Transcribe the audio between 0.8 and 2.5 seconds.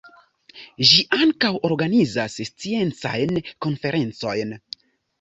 Ĝi ankaŭ organizas